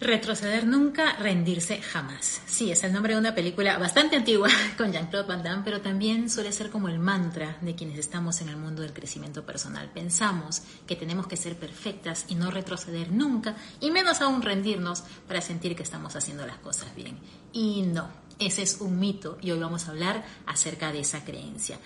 [0.00, 2.40] Retroceder nunca, rendirse jamás.
[2.46, 4.48] Sí, es el nombre de una película bastante antigua
[4.78, 8.48] con Jean-Claude Van Damme, pero también suele ser como el mantra de quienes estamos en
[8.48, 9.90] el mundo del crecimiento personal.
[9.92, 15.40] Pensamos que tenemos que ser perfectas y no retroceder nunca, y menos aún rendirnos para
[15.40, 17.18] sentir que estamos haciendo las cosas bien.
[17.52, 18.08] Y no,
[18.38, 21.76] ese es un mito y hoy vamos a hablar acerca de esa creencia.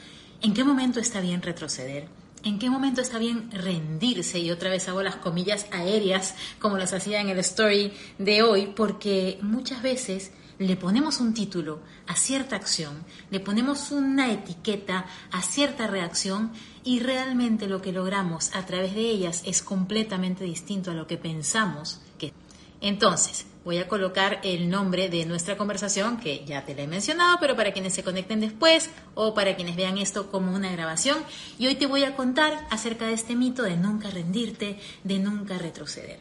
[0.43, 2.09] ¿En qué momento está bien retroceder?
[2.45, 4.41] ¿En qué momento está bien rendirse?
[4.41, 8.73] Y otra vez hago las comillas aéreas como las hacía en el story de hoy,
[8.75, 15.43] porque muchas veces le ponemos un título a cierta acción, le ponemos una etiqueta a
[15.43, 20.95] cierta reacción y realmente lo que logramos a través de ellas es completamente distinto a
[20.95, 22.33] lo que pensamos que.
[22.81, 27.39] Entonces, voy a colocar el nombre de nuestra conversación, que ya te la he mencionado,
[27.41, 31.19] pero para quienes se conecten después o para quienes vean esto como una grabación.
[31.59, 35.59] Y hoy te voy a contar acerca de este mito de nunca rendirte, de nunca
[35.59, 36.21] retroceder.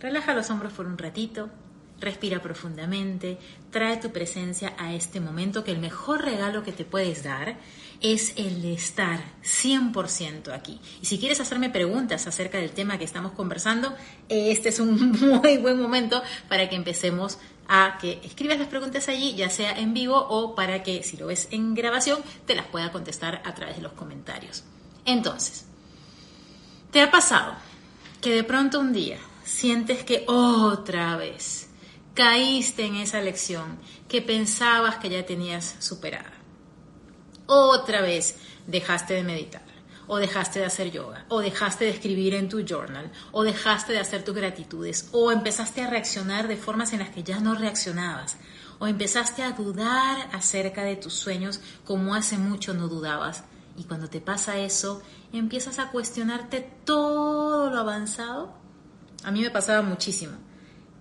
[0.00, 1.50] Relaja los hombros por un ratito,
[2.00, 3.38] respira profundamente,
[3.70, 7.56] trae tu presencia a este momento que el mejor regalo que te puedes dar
[8.00, 10.80] es el de estar 100% aquí.
[11.00, 13.94] Y si quieres hacerme preguntas acerca del tema que estamos conversando,
[14.28, 19.34] este es un muy buen momento para que empecemos a que escribas las preguntas allí,
[19.34, 22.92] ya sea en vivo o para que si lo ves en grabación te las pueda
[22.92, 24.64] contestar a través de los comentarios.
[25.04, 25.66] Entonces,
[26.90, 27.54] ¿te ha pasado
[28.20, 31.68] que de pronto un día sientes que otra vez
[32.14, 36.35] caíste en esa lección que pensabas que ya tenías superada?
[37.46, 38.36] Otra vez
[38.66, 39.62] dejaste de meditar,
[40.06, 44.00] o dejaste de hacer yoga, o dejaste de escribir en tu journal, o dejaste de
[44.00, 48.36] hacer tus gratitudes, o empezaste a reaccionar de formas en las que ya no reaccionabas,
[48.78, 53.44] o empezaste a dudar acerca de tus sueños como hace mucho no dudabas.
[53.78, 55.02] Y cuando te pasa eso,
[55.32, 58.54] empiezas a cuestionarte todo lo avanzado.
[59.22, 60.32] A mí me pasaba muchísimo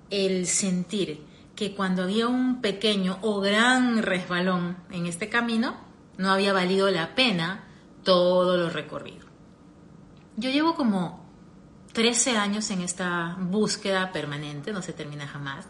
[0.10, 1.22] el sentir
[1.56, 5.78] que cuando había un pequeño o gran resbalón en este camino,
[6.18, 7.66] no había valido la pena
[8.04, 9.26] todo lo recorrido.
[10.38, 11.26] Yo llevo como
[11.94, 15.66] 13 años en esta búsqueda permanente, no se termina jamás,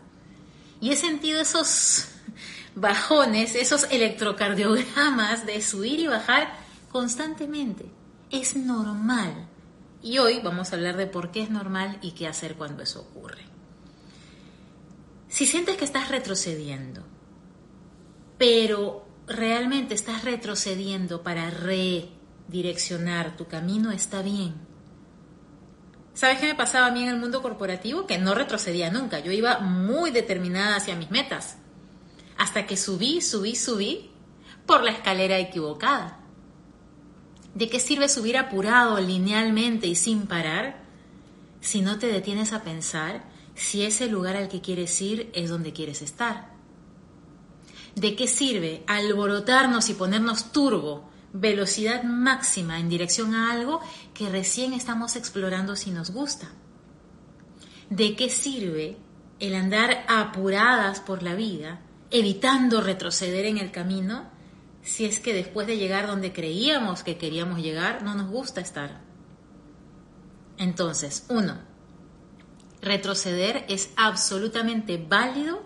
[0.81, 2.09] y he sentido esos
[2.75, 6.53] bajones, esos electrocardiogramas de subir y bajar
[6.91, 7.85] constantemente.
[8.29, 9.47] Es normal.
[10.01, 13.01] Y hoy vamos a hablar de por qué es normal y qué hacer cuando eso
[13.01, 13.43] ocurre.
[15.27, 17.03] Si sientes que estás retrocediendo,
[18.37, 24.53] pero realmente estás retrocediendo para redireccionar tu camino, está bien.
[26.13, 28.07] ¿Sabes qué me pasaba a mí en el mundo corporativo?
[28.07, 29.19] Que no retrocedía nunca.
[29.19, 31.57] Yo iba muy determinada hacia mis metas.
[32.37, 34.11] Hasta que subí, subí, subí
[34.65, 36.19] por la escalera equivocada.
[37.53, 40.83] ¿De qué sirve subir apurado, linealmente y sin parar
[41.59, 45.73] si no te detienes a pensar si ese lugar al que quieres ir es donde
[45.73, 46.54] quieres estar?
[47.95, 53.79] ¿De qué sirve alborotarnos y ponernos turbo, velocidad máxima en dirección a algo
[54.13, 56.49] que recién estamos explorando si nos gusta?
[57.89, 58.97] ¿De qué sirve
[59.39, 61.79] el andar apuradas por la vida,
[62.11, 64.29] evitando retroceder en el camino,
[64.81, 68.99] si es que después de llegar donde creíamos que queríamos llegar, no nos gusta estar?
[70.57, 71.59] Entonces, uno,
[72.81, 75.63] retroceder es absolutamente válido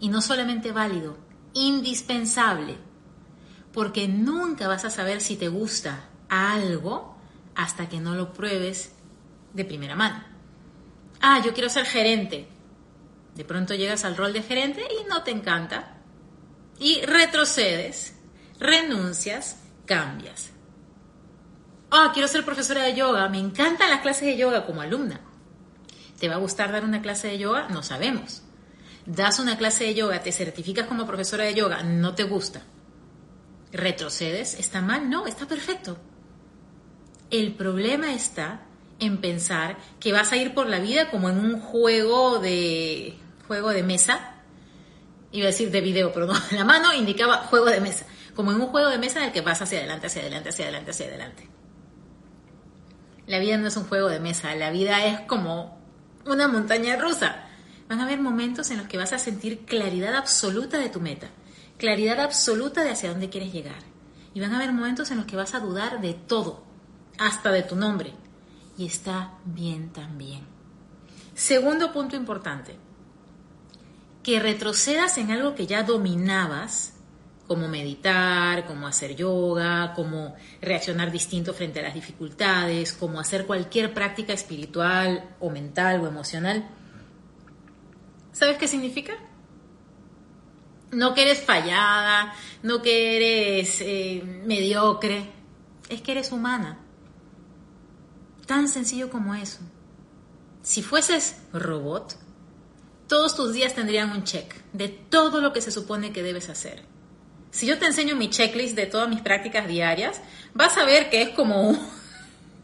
[0.00, 2.76] y no solamente válido, indispensable,
[3.72, 7.16] porque nunca vas a saber si te gusta algo
[7.54, 8.92] hasta que no lo pruebes
[9.52, 10.24] de primera mano.
[11.20, 12.48] Ah, yo quiero ser gerente.
[13.34, 15.98] De pronto llegas al rol de gerente y no te encanta.
[16.78, 18.14] Y retrocedes,
[18.58, 20.50] renuncias, cambias.
[21.90, 23.28] Ah, quiero ser profesora de yoga.
[23.28, 25.20] Me encantan las clases de yoga como alumna.
[26.18, 27.68] ¿Te va a gustar dar una clase de yoga?
[27.68, 28.42] No sabemos
[29.06, 32.62] das una clase de yoga, te certificas como profesora de yoga, no te gusta,
[33.72, 35.08] retrocedes, ¿está mal?
[35.08, 35.98] No, está perfecto.
[37.30, 38.62] El problema está
[38.98, 43.70] en pensar que vas a ir por la vida como en un juego de juego
[43.70, 44.34] de mesa.
[45.32, 48.06] Iba a decir de video, pero no, la mano indicaba juego de mesa.
[48.34, 50.64] Como en un juego de mesa en el que vas hacia adelante, hacia adelante, hacia
[50.66, 51.48] adelante, hacia adelante.
[53.26, 55.78] La vida no es un juego de mesa, la vida es como
[56.26, 57.49] una montaña rusa.
[57.90, 61.26] Van a haber momentos en los que vas a sentir claridad absoluta de tu meta,
[61.76, 63.82] claridad absoluta de hacia dónde quieres llegar.
[64.32, 66.62] Y van a haber momentos en los que vas a dudar de todo,
[67.18, 68.12] hasta de tu nombre.
[68.78, 70.42] Y está bien también.
[71.34, 72.76] Segundo punto importante,
[74.22, 76.92] que retrocedas en algo que ya dominabas,
[77.48, 83.92] como meditar, como hacer yoga, como reaccionar distinto frente a las dificultades, como hacer cualquier
[83.92, 86.76] práctica espiritual o mental o emocional.
[88.40, 89.12] ¿Sabes qué significa?
[90.92, 95.30] No que eres fallada, no que eres eh, mediocre,
[95.90, 96.78] es que eres humana.
[98.46, 99.58] Tan sencillo como eso.
[100.62, 102.16] Si fueses robot,
[103.08, 106.82] todos tus días tendrían un check de todo lo que se supone que debes hacer.
[107.50, 110.22] Si yo te enseño mi checklist de todas mis prácticas diarias,
[110.54, 111.78] vas a ver que es como un,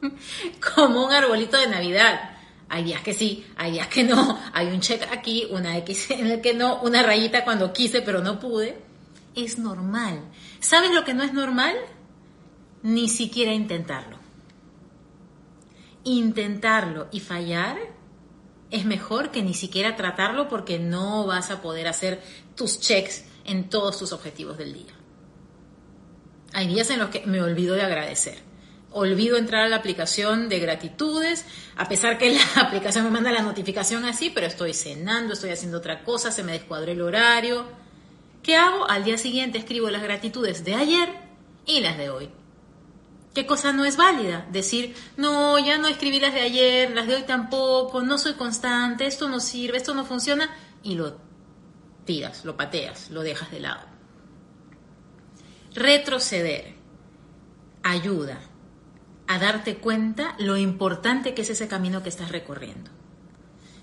[0.75, 2.36] como un arbolito de Navidad.
[2.69, 6.27] Hay días que sí, hay días que no, hay un check aquí, una X en
[6.27, 8.79] el que no, una rayita cuando quise pero no pude.
[9.35, 10.21] Es normal.
[10.61, 11.77] ¿Sabes lo que no es normal?
[12.83, 14.19] Ni siquiera intentarlo.
[16.05, 17.77] Intentarlo y fallar
[18.71, 22.23] es mejor que ni siquiera tratarlo porque no vas a poder hacer
[22.55, 24.93] tus checks en todos tus objetivos del día.
[26.53, 28.46] Hay días en los que me olvido de agradecer.
[28.99, 31.45] Olvido entrar a la aplicación de gratitudes,
[31.77, 35.77] a pesar que la aplicación me manda la notificación así, pero estoy cenando, estoy haciendo
[35.77, 37.67] otra cosa, se me descuadró el horario.
[38.43, 38.89] ¿Qué hago?
[38.89, 41.11] Al día siguiente escribo las gratitudes de ayer
[41.67, 42.31] y las de hoy.
[43.35, 44.47] ¿Qué cosa no es válida?
[44.51, 49.07] Decir, no, ya no escribí las de ayer, las de hoy tampoco, no soy constante,
[49.07, 51.19] esto no sirve, esto no funciona, y lo
[52.07, 53.83] tiras, lo pateas, lo dejas de lado.
[55.75, 56.77] Retroceder
[57.83, 58.41] ayuda
[59.27, 62.91] a darte cuenta lo importante que es ese camino que estás recorriendo.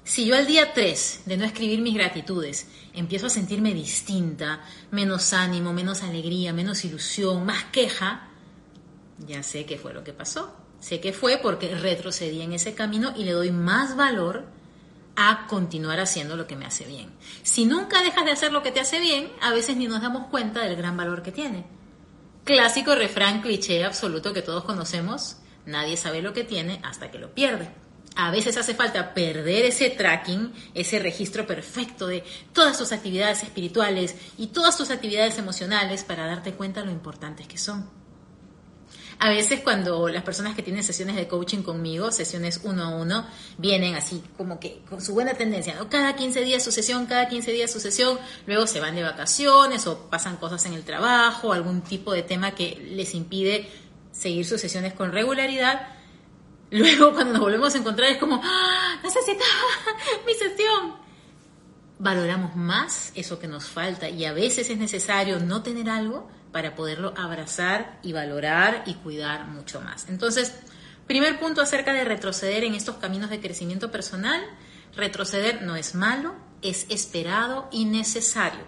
[0.05, 4.61] Si yo al día 3 de no escribir mis gratitudes empiezo a sentirme distinta,
[4.91, 8.27] menos ánimo, menos alegría, menos ilusión, más queja,
[9.19, 10.57] ya sé qué fue lo que pasó.
[10.79, 14.45] Sé que fue porque retrocedí en ese camino y le doy más valor
[15.15, 17.09] a continuar haciendo lo que me hace bien.
[17.43, 20.27] Si nunca dejas de hacer lo que te hace bien, a veces ni nos damos
[20.27, 21.65] cuenta del gran valor que tiene.
[22.43, 27.33] Clásico refrán cliché absoluto que todos conocemos, nadie sabe lo que tiene hasta que lo
[27.33, 27.69] pierde.
[28.15, 34.15] A veces hace falta perder ese tracking, ese registro perfecto de todas tus actividades espirituales
[34.37, 37.89] y todas tus actividades emocionales para darte cuenta lo importantes que son.
[39.23, 43.25] A veces cuando las personas que tienen sesiones de coaching conmigo, sesiones uno a uno,
[43.57, 45.89] vienen así como que con su buena tendencia, ¿no?
[45.89, 49.87] Cada 15 días su sesión, cada 15 días su sesión, luego se van de vacaciones
[49.87, 53.69] o pasan cosas en el trabajo, algún tipo de tema que les impide
[54.11, 55.87] seguir sus sesiones con regularidad.
[56.69, 59.45] Luego cuando nos volvemos a encontrar es como, ¡Ah, necesitaba
[60.27, 60.95] mi sesión.
[61.97, 66.75] Valoramos más eso que nos falta y a veces es necesario no tener algo para
[66.75, 70.07] poderlo abrazar y valorar y cuidar mucho más.
[70.07, 70.53] Entonces,
[71.07, 74.39] primer punto acerca de retroceder en estos caminos de crecimiento personal,
[74.95, 78.61] retroceder no es malo, es esperado y necesario,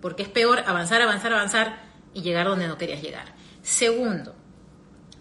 [0.00, 1.82] porque es peor avanzar, avanzar, avanzar
[2.12, 3.34] y llegar donde no querías llegar.
[3.62, 4.34] Segundo,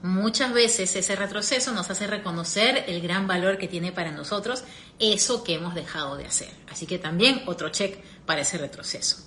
[0.02, 4.64] muchas veces ese retroceso nos hace reconocer el gran valor que tiene para nosotros
[4.98, 6.50] eso que hemos dejado de hacer.
[6.68, 9.18] Así que también otro check para ese retroceso.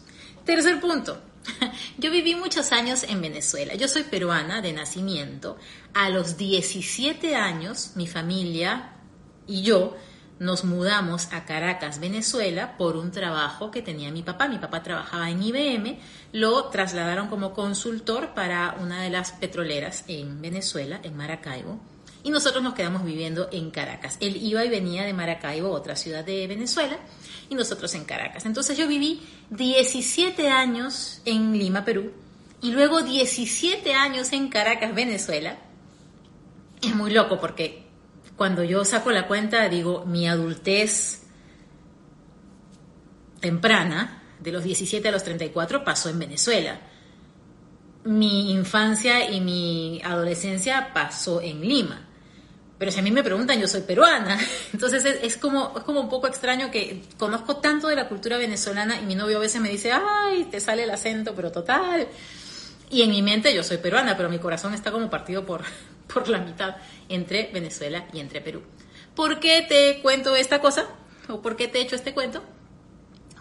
[0.44, 1.22] Tercer punto,
[1.98, 3.74] Yo viví muchos años en Venezuela.
[3.74, 5.56] Yo soy peruana de nacimiento.
[5.92, 8.90] A los 17 años, mi familia
[9.46, 9.96] y yo
[10.38, 14.48] nos mudamos a Caracas, Venezuela, por un trabajo que tenía mi papá.
[14.48, 15.98] Mi papá trabajaba en IBM,
[16.32, 21.78] lo trasladaron como consultor para una de las petroleras en Venezuela, en Maracaibo,
[22.24, 24.16] y nosotros nos quedamos viviendo en Caracas.
[24.18, 26.98] Él iba y venía de Maracaibo, otra ciudad de Venezuela,
[27.50, 28.46] y nosotros en Caracas.
[28.46, 32.12] Entonces yo viví 17 años en Lima, Perú,
[32.62, 35.58] y luego 17 años en Caracas, Venezuela.
[36.80, 37.84] Es muy loco porque
[38.36, 41.26] cuando yo saco la cuenta, digo, mi adultez
[43.40, 46.80] temprana, de los 17 a los 34, pasó en Venezuela.
[48.04, 52.08] Mi infancia y mi adolescencia pasó en Lima.
[52.84, 54.38] Pero si a mí me preguntan, yo soy peruana.
[54.74, 59.00] Entonces es, como, es como un poco extraño que conozco tanto de la cultura venezolana
[59.00, 62.06] y mi novio a veces me dice, ay, te sale el acento, pero total.
[62.90, 65.62] Y en mi mente yo soy peruana, pero mi corazón está como partido por,
[66.12, 66.76] por la mitad
[67.08, 68.60] entre Venezuela y entre Perú.
[69.14, 70.86] ¿Por qué te cuento esta cosa?
[71.30, 72.44] ¿O por qué te he hecho este cuento?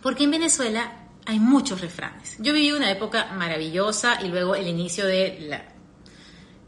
[0.02, 2.38] Porque en Venezuela hay muchos refranes.
[2.40, 5.73] Yo viví una época maravillosa y luego el inicio de la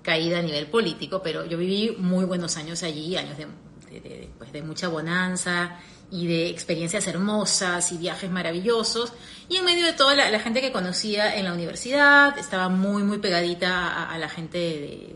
[0.05, 4.61] caída a nivel político, pero yo viví muy buenos años allí, años de, pues, de
[4.61, 5.79] mucha bonanza
[6.11, 9.13] y de experiencias hermosas y viajes maravillosos.
[9.49, 13.17] Y en medio de toda la, gente que conocía en la universidad, estaba muy, muy
[13.17, 15.15] pegadita a, la gente de,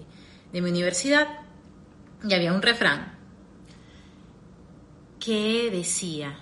[0.51, 1.27] de mi universidad.
[2.27, 3.15] Y había un refrán
[5.19, 6.39] que decía,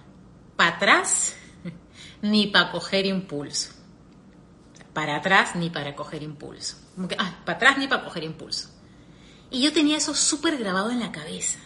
[0.55, 1.35] para atrás
[2.21, 3.76] ni para coger impulso.
[4.97, 6.75] Para atrás ni para coger impulso.
[6.95, 8.69] Como que, ah, para atrás ni para coger impulso.
[9.51, 11.59] Y yo tenía eso súper grabado en la cabeza.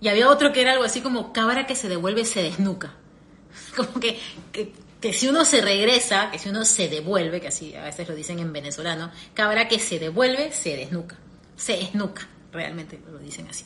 [0.00, 2.94] Y había otro que era algo así como cabra que se devuelve se desnuca.
[3.76, 4.20] Como que,
[4.52, 8.14] que, si uno se regresa, que si uno se devuelve, que así a veces lo
[8.14, 11.16] dicen en venezolano, cabra que se devuelve se desnuca.
[11.56, 13.64] Se desnuca, realmente lo dicen así.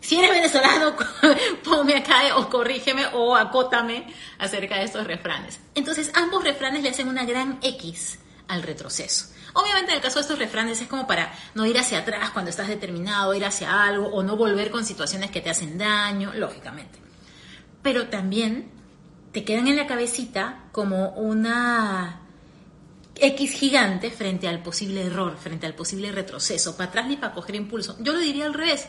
[0.00, 0.96] Si eres venezolano,
[1.62, 5.60] ponme acá o corrígeme o acótame acerca de estos refranes.
[5.76, 8.18] Entonces, ambos refranes le hacen una gran X
[8.50, 9.26] al retroceso.
[9.54, 12.50] Obviamente en el caso de estos refranes es como para no ir hacia atrás cuando
[12.50, 16.98] estás determinado, ir hacia algo o no volver con situaciones que te hacen daño, lógicamente.
[17.82, 18.70] Pero también
[19.32, 22.20] te quedan en la cabecita como una
[23.16, 27.54] X gigante frente al posible error, frente al posible retroceso, para atrás ni para coger
[27.54, 27.96] impulso.
[28.00, 28.88] Yo lo diría al revés,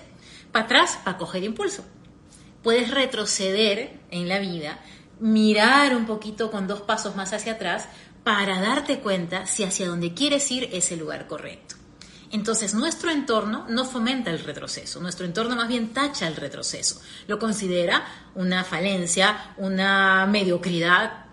[0.51, 1.83] para atrás para coger impulso.
[2.63, 4.79] Puedes retroceder en la vida,
[5.19, 7.87] mirar un poquito con dos pasos más hacia atrás
[8.23, 11.75] para darte cuenta si hacia donde quieres ir es el lugar correcto.
[12.31, 17.39] Entonces, nuestro entorno no fomenta el retroceso, nuestro entorno más bien tacha el retroceso, lo
[17.39, 21.25] considera una falencia, una mediocridad.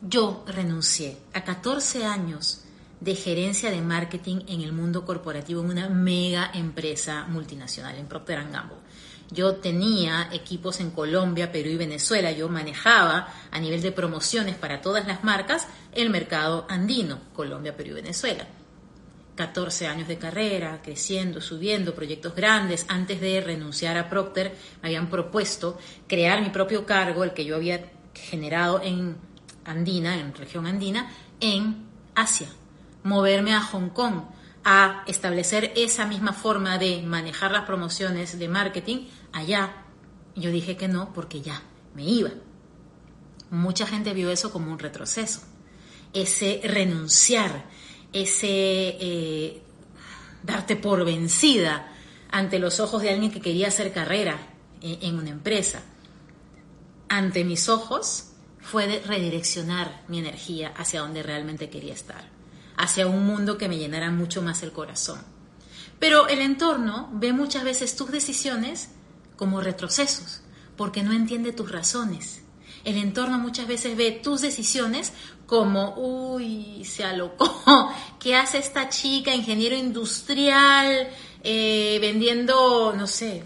[0.00, 2.62] Yo renuncié a 14 años
[3.00, 8.48] de gerencia de marketing en el mundo corporativo en una mega empresa multinacional, en Procter
[8.50, 8.78] Gamble.
[9.30, 12.32] Yo tenía equipos en Colombia, Perú y Venezuela.
[12.32, 17.90] Yo manejaba a nivel de promociones para todas las marcas el mercado andino, Colombia, Perú
[17.90, 18.46] y Venezuela.
[19.36, 22.86] 14 años de carrera, creciendo, subiendo, proyectos grandes.
[22.88, 27.54] Antes de renunciar a Procter, me habían propuesto crear mi propio cargo, el que yo
[27.54, 29.16] había generado en
[29.64, 32.48] Andina, en región andina, en Asia,
[33.04, 34.22] moverme a Hong Kong,
[34.64, 39.84] a establecer esa misma forma de manejar las promociones de marketing allá.
[40.34, 41.62] Yo dije que no porque ya
[41.94, 42.30] me iba.
[43.50, 45.40] Mucha gente vio eso como un retroceso,
[46.12, 47.64] ese renunciar,
[48.12, 48.46] ese
[49.00, 49.62] eh,
[50.42, 51.92] darte por vencida
[52.30, 54.38] ante los ojos de alguien que quería hacer carrera
[54.82, 55.82] en una empresa.
[57.08, 62.38] Ante mis ojos fue redireccionar mi energía hacia donde realmente quería estar
[62.78, 65.20] hacia un mundo que me llenara mucho más el corazón.
[65.98, 68.90] Pero el entorno ve muchas veces tus decisiones
[69.38, 70.42] como retrocesos,
[70.76, 72.42] porque no entiende tus razones.
[72.84, 75.12] El entorno muchas veces ve tus decisiones
[75.46, 77.50] como, uy, se alocó,
[78.20, 81.08] ¿qué hace esta chica, ingeniero industrial,
[81.42, 83.44] eh, vendiendo, no sé,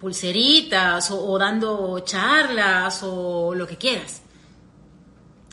[0.00, 4.22] pulseritas o dando charlas o lo que quieras?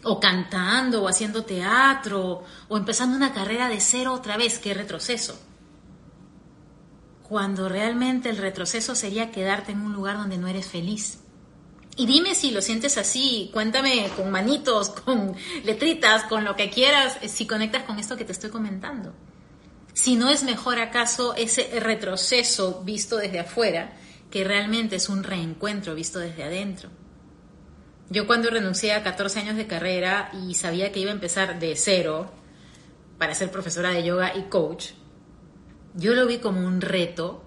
[0.04, 5.38] o cantando, o haciendo teatro, o empezando una carrera de cero otra vez, qué retroceso.
[7.30, 11.20] Cuando realmente el retroceso sería quedarte en un lugar donde no eres feliz.
[11.96, 17.20] Y dime si lo sientes así, cuéntame con manitos, con letritas, con lo que quieras,
[17.28, 19.14] si conectas con esto que te estoy comentando.
[19.94, 23.94] Si no es mejor acaso ese retroceso visto desde afuera,
[24.32, 26.90] que realmente es un reencuentro visto desde adentro.
[28.10, 31.76] Yo cuando renuncié a 14 años de carrera y sabía que iba a empezar de
[31.76, 32.32] cero
[33.20, 34.94] para ser profesora de yoga y coach,
[35.94, 37.44] yo lo vi como un reto,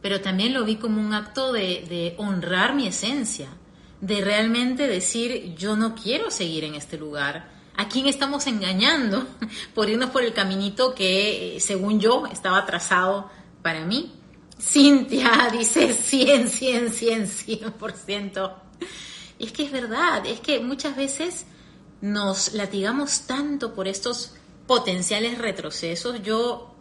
[0.00, 3.48] pero también lo vi como un acto de, honrar mi esencia,
[4.00, 7.56] de realmente decir, yo no quiero seguir en este lugar.
[7.76, 9.26] ¿A quién estamos engañando
[9.74, 13.30] por irnos por el caminito que, eh, según yo, estaba trazado
[13.62, 14.12] para mí?
[14.60, 18.54] Cintia dice 100, 100, 100, 100%.
[19.38, 21.46] Y es que es verdad, es que muchas veces
[22.00, 24.34] nos latigamos tanto por estos
[24.66, 26.22] potenciales retrocesos.
[26.22, 26.74] Yo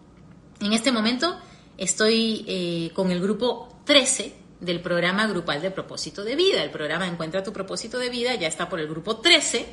[0.60, 1.40] en este momento
[1.78, 6.64] estoy eh, con el grupo 13 del programa grupal de propósito de vida.
[6.64, 9.68] El programa Encuentra tu propósito de vida ya está por el grupo 13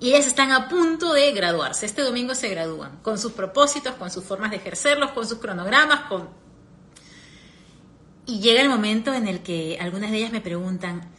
[0.00, 1.86] y ellas están a punto de graduarse.
[1.86, 6.08] Este domingo se gradúan con sus propósitos, con sus formas de ejercerlos, con sus cronogramas,
[6.08, 6.28] con...
[8.26, 11.12] Y llega el momento en el que algunas de ellas me preguntan,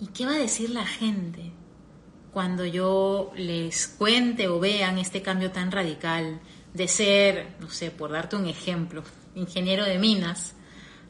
[0.00, 1.52] ¿Y qué va a decir la gente
[2.32, 6.40] cuando yo les cuente o vean este cambio tan radical
[6.74, 9.02] de ser, no sé, por darte un ejemplo,
[9.34, 10.54] ingeniero de minas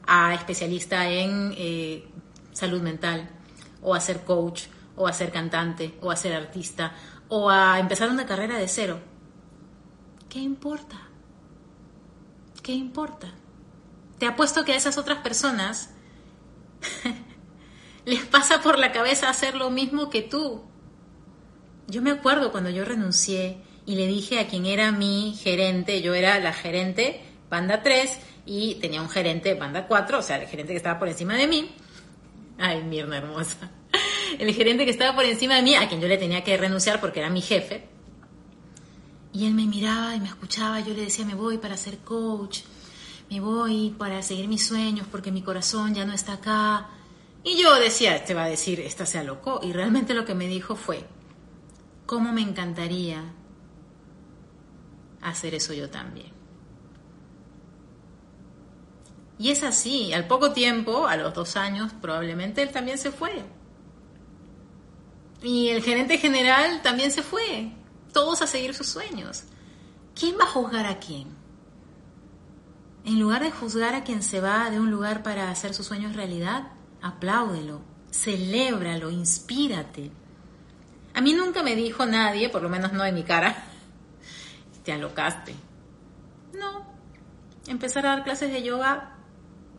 [0.06, 2.06] a especialista en eh,
[2.52, 3.28] salud mental,
[3.82, 6.94] o a ser coach, o a ser cantante, o a ser artista,
[7.28, 9.00] o a empezar una carrera de cero?
[10.28, 11.00] ¿Qué importa?
[12.62, 13.34] ¿Qué importa?
[14.18, 15.90] te apuesto que a esas otras personas
[18.04, 20.62] les pasa por la cabeza hacer lo mismo que tú.
[21.88, 26.14] Yo me acuerdo cuando yo renuncié y le dije a quien era mi gerente, yo
[26.14, 30.72] era la gerente Panda 3 y tenía un gerente Panda 4, o sea, el gerente
[30.72, 31.70] que estaba por encima de mí.
[32.58, 33.70] Ay, Mirna hermosa.
[34.38, 37.00] El gerente que estaba por encima de mí, a quien yo le tenía que renunciar
[37.00, 37.86] porque era mi jefe.
[39.32, 42.60] Y él me miraba y me escuchaba, yo le decía, me voy para ser coach,
[43.30, 46.88] me voy para seguir mis sueños porque mi corazón ya no está acá.
[47.44, 49.60] Y yo decía, este va a decir, esta se alocó.
[49.62, 51.04] Y realmente lo que me dijo fue,
[52.06, 53.24] ¿cómo me encantaría
[55.30, 56.32] hacer eso yo también?
[59.38, 63.44] Y es así, al poco tiempo, a los dos años, probablemente él también se fue.
[65.42, 67.72] Y el gerente general también se fue.
[68.12, 69.44] Todos a seguir sus sueños.
[70.18, 71.26] ¿Quién va a juzgar a quién?
[73.04, 76.16] En lugar de juzgar a quien se va de un lugar para hacer sus sueños
[76.16, 76.68] realidad,
[77.02, 80.10] apláudelo, celébralo, inspírate.
[81.12, 83.73] A mí nunca me dijo nadie, por lo menos no en mi cara,
[84.84, 85.54] te alocaste.
[86.52, 86.86] No,
[87.66, 89.16] empezar a dar clases de yoga,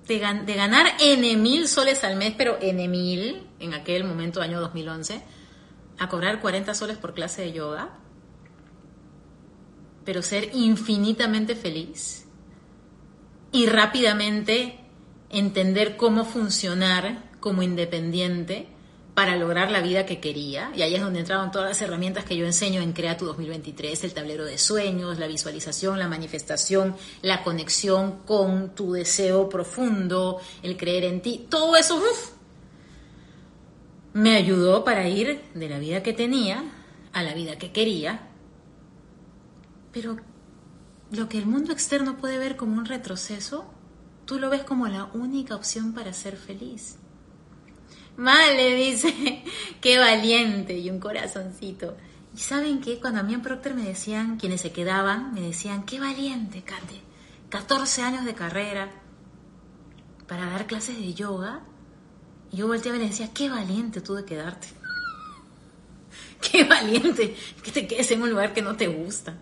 [0.08, 5.22] de, ganar N mil soles al mes, pero N mil, en aquel momento, año 2011,
[5.98, 7.90] a cobrar 40 soles por clase de yoga,
[10.04, 12.28] pero ser infinitamente feliz
[13.52, 14.80] y rápidamente
[15.30, 18.75] entender cómo funcionar como independiente
[19.16, 20.72] para lograr la vida que quería.
[20.76, 24.04] Y ahí es donde entraban todas las herramientas que yo enseño en Crea tu 2023,
[24.04, 30.76] el tablero de sueños, la visualización, la manifestación, la conexión con tu deseo profundo, el
[30.76, 31.48] creer en ti.
[31.50, 32.00] Todo eso
[34.14, 36.64] me ayudó para ir de la vida que tenía
[37.14, 38.28] a la vida que quería.
[39.94, 40.18] Pero
[41.12, 43.66] lo que el mundo externo puede ver como un retroceso,
[44.26, 46.98] tú lo ves como la única opción para ser feliz.
[48.18, 49.44] Vale, dice,
[49.82, 51.96] qué valiente y un corazoncito.
[52.36, 55.86] Y saben qué, cuando a mí en Procter me decían, quienes se quedaban, me decían,
[55.86, 57.02] qué valiente, Kate,
[57.50, 58.92] 14 años de carrera
[60.28, 61.62] para dar clases de yoga.
[62.52, 64.68] Y yo volteaba y le decía, qué valiente tú de quedarte.
[66.42, 69.38] qué valiente que te quedes en un lugar que no te gusta.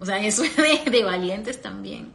[0.00, 2.12] O sea, eso es de, valientes también.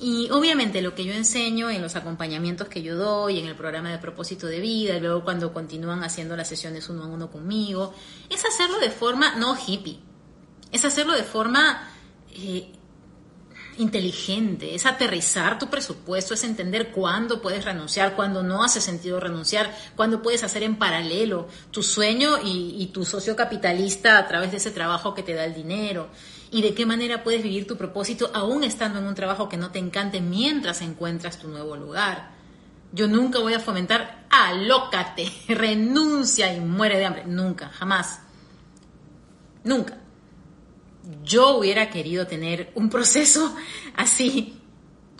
[0.00, 3.90] Y obviamente lo que yo enseño en los acompañamientos que yo doy, en el programa
[3.90, 7.92] de propósito de vida, y luego cuando continúan haciendo las sesiones uno a uno conmigo,
[8.30, 9.98] es hacerlo de forma no hippie,
[10.70, 11.90] es hacerlo de forma
[12.30, 12.70] eh,
[13.78, 19.74] inteligente, es aterrizar tu presupuesto, es entender cuándo puedes renunciar, cuándo no hace sentido renunciar,
[19.96, 24.70] cuándo puedes hacer en paralelo tu sueño y, tu socio capitalista a través de ese
[24.70, 26.08] trabajo que te da el dinero
[26.50, 29.70] y de qué manera puedes vivir tu propósito aún estando en un trabajo que no
[29.70, 32.36] te encante mientras encuentras tu nuevo lugar.
[32.92, 37.24] Yo nunca voy a fomentar alócate, renuncia y muere de hambre.
[37.26, 38.20] Nunca, jamás.
[39.64, 39.98] Nunca
[41.24, 43.54] yo hubiera querido tener un proceso
[43.96, 44.60] así,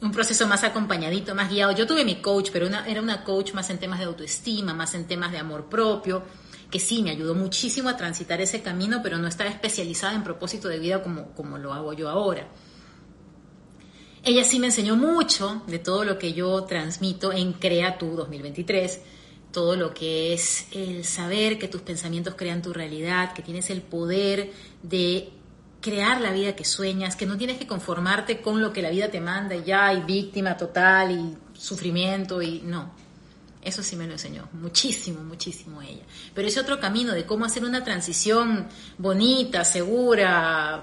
[0.03, 1.73] un proceso más acompañadito, más guiado.
[1.73, 5.07] Yo tuve mi coach, pero era una coach más en temas de autoestima, más en
[5.07, 6.23] temas de amor propio,
[6.71, 10.69] que sí, me ayudó muchísimo a transitar ese camino, pero no estaba especializada en propósito
[10.69, 12.49] de vida como, como lo hago yo ahora.
[14.23, 19.01] Ella sí me enseñó mucho de todo lo que yo transmito en Crea Tu 2023
[19.53, 23.83] todo lo que es el saber que tus pensamientos crean tu realidad, que tienes el
[23.83, 24.53] poder
[24.83, 25.31] de
[25.81, 29.11] crear la vida que sueñas, que no tienes que conformarte con lo que la vida
[29.11, 32.93] te manda y ya, y víctima total y sufrimiento y no.
[33.63, 36.05] Eso sí me lo enseñó, muchísimo, muchísimo ella.
[36.35, 38.69] Pero ese otro camino de cómo hacer una transición
[38.99, 40.83] bonita, segura,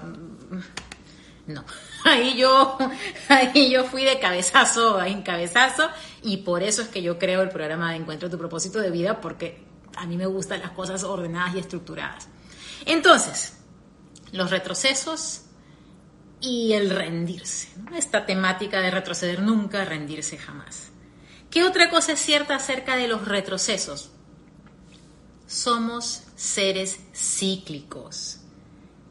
[1.46, 1.64] no.
[2.04, 2.78] Ahí yo,
[3.28, 5.88] ahí yo fui de cabezazo en cabezazo
[6.22, 9.20] y por eso es que yo creo el programa de Encuentro tu propósito de vida
[9.20, 9.64] porque
[9.96, 12.28] a mí me gustan las cosas ordenadas y estructuradas.
[12.84, 13.56] Entonces,
[14.30, 15.42] los retrocesos
[16.40, 17.68] y el rendirse.
[17.96, 20.85] Esta temática de retroceder nunca, rendirse jamás.
[21.50, 24.10] ¿Qué otra cosa es cierta acerca de los retrocesos?
[25.46, 28.38] Somos seres cíclicos.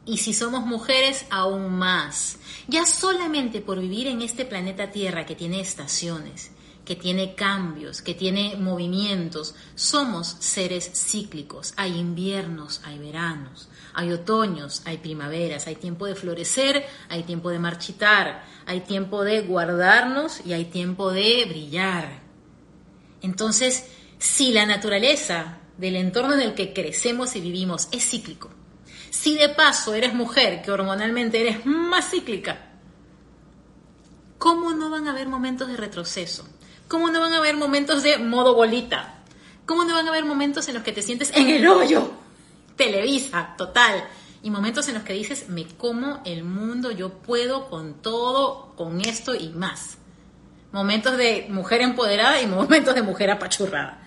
[0.06, 2.38] Y si somos mujeres, aún más.
[2.68, 6.52] Ya solamente por vivir en este planeta Tierra que tiene estaciones,
[6.84, 11.74] que tiene cambios, que tiene movimientos, somos seres cíclicos.
[11.78, 17.60] Hay inviernos, hay veranos, hay otoños, hay primaveras, hay tiempo de florecer, hay tiempo de
[17.60, 22.25] marchitar, hay tiempo de guardarnos y hay tiempo de brillar.
[23.26, 23.86] Entonces,
[24.20, 28.52] si la naturaleza del entorno en el que crecemos y vivimos es cíclico,
[29.10, 32.74] si de paso eres mujer, que hormonalmente eres más cíclica,
[34.38, 36.48] ¿cómo no van a haber momentos de retroceso?
[36.88, 39.24] ¿Cómo no van a haber momentos de modo bolita?
[39.66, 42.12] ¿Cómo no van a haber momentos en los que te sientes en el hoyo?
[42.76, 44.08] Televisa, total.
[44.44, 49.02] Y momentos en los que dices, me como el mundo, yo puedo con todo, con
[49.02, 49.98] esto y más.
[50.76, 54.02] Momentos de mujer empoderada y momentos de mujer apachurrada.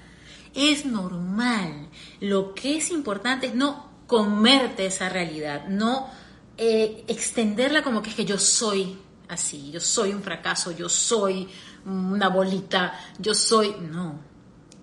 [0.55, 1.89] Es normal.
[2.21, 6.11] Lo que es importante es no comerte esa realidad, no
[6.59, 11.49] eh, extenderla como que es que yo soy así, yo soy un fracaso, yo soy
[11.87, 13.75] una bolita, yo soy...
[13.81, 14.21] No,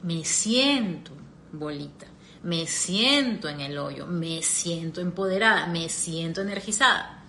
[0.01, 1.11] me siento
[1.51, 2.07] bolita,
[2.41, 7.23] me siento en el hoyo, me siento empoderada, me siento energizada,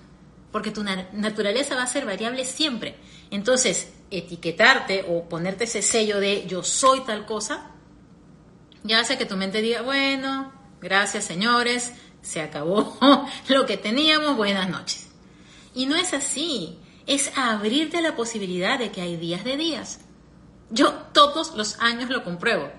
[0.51, 2.97] porque tu naturaleza va a ser variable siempre.
[3.31, 7.71] Entonces, etiquetarte o ponerte ese sello de yo soy tal cosa,
[8.83, 11.93] ya hace que tu mente diga, bueno, gracias señores,
[12.23, 12.99] se acabó
[13.49, 15.09] lo que teníamos, buenas noches.
[15.75, 20.01] Y no es así, es abrirte la posibilidad de que hay días de días.
[20.71, 22.71] Yo todos los años lo compruebo.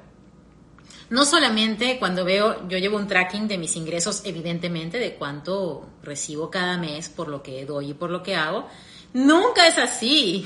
[1.10, 6.52] No solamente cuando veo, yo llevo un tracking de mis ingresos, evidentemente, de cuánto recibo
[6.52, 8.68] cada mes por lo que doy y por lo que hago.
[9.14, 10.46] Nunca es así.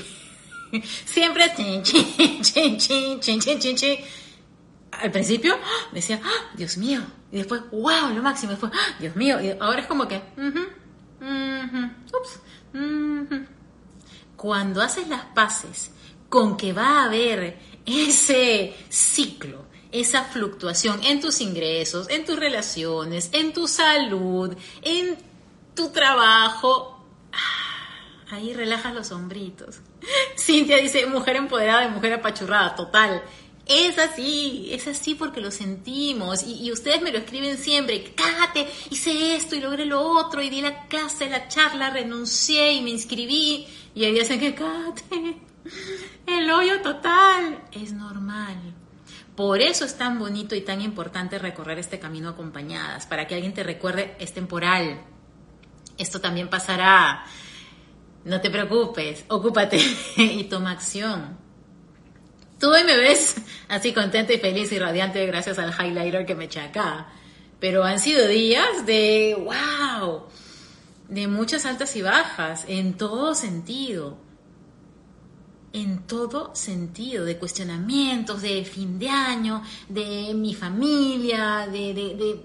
[1.04, 3.98] Siempre chin, chin, chin, chin, chin, chin, chin,
[4.92, 5.58] Al principio
[5.92, 7.02] decía, ¡Ah, Dios mío.
[7.30, 8.52] Y después, wow, lo máximo.
[8.52, 9.40] Después, ¡Ah, Dios mío.
[9.40, 10.22] Y ahora es como que,
[12.12, 12.40] ups,
[14.36, 15.92] Cuando haces las paces
[16.28, 23.28] con que va a haber ese ciclo, esa fluctuación en tus ingresos, en tus relaciones,
[23.32, 25.18] en tu salud, en
[25.74, 27.71] tu trabajo, ah,
[28.32, 29.80] ahí relajas los hombritos.
[30.36, 33.22] Cintia dice, mujer empoderada y mujer apachurrada, total.
[33.66, 39.36] Es así, es así porque lo sentimos y, ustedes me lo escriben siempre, cágate, hice
[39.36, 43.68] esto y logré lo otro y di la clase, la charla, renuncié y me inscribí
[43.94, 45.36] y ahí dicen que cágate.
[46.26, 48.56] El hoyo total es normal.
[49.36, 53.54] Por eso es tan bonito y tan importante recorrer este camino acompañadas, para que alguien
[53.54, 55.00] te recuerde, es temporal.
[55.96, 57.24] Esto también pasará.
[58.24, 59.80] No te preocupes, ocúpate
[60.16, 61.36] y toma acción.
[62.58, 63.36] Tú hoy me ves
[63.68, 67.08] así contenta y feliz y radiante gracias al highlighter que me eché acá.
[67.58, 70.24] Pero han sido días de wow,
[71.08, 74.18] de muchas altas y bajas, en todo sentido
[75.72, 82.40] en todo sentido, de cuestionamientos, de fin de año, de mi familia, de,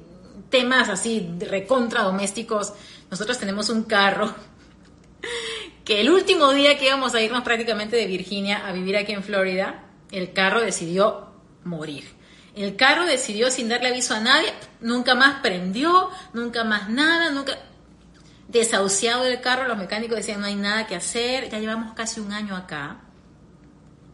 [0.50, 2.74] temas así de recontra domésticos.
[3.12, 4.34] Nosotros tenemos un carro
[5.88, 9.24] que el último día que íbamos a irnos prácticamente de Virginia a vivir aquí en
[9.24, 11.30] Florida, el carro decidió
[11.64, 12.04] morir.
[12.58, 17.58] El carro decidió sin darle aviso a nadie, nunca más prendió, nunca más nada, nunca
[18.50, 22.34] desahuciado el carro, los mecánicos decían no hay nada que hacer, ya llevamos casi un
[22.34, 22.98] año acá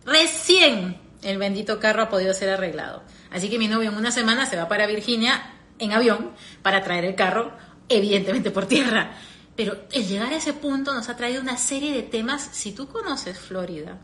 [0.05, 3.01] Recién el bendito carro ha podido ser arreglado.
[3.31, 7.05] Así que mi novio en una semana se va para Virginia en avión para traer
[7.05, 7.51] el carro,
[7.89, 9.17] evidentemente por tierra.
[9.55, 12.49] Pero el llegar a ese punto nos ha traído una serie de temas.
[12.51, 13.99] Si tú conoces Florida,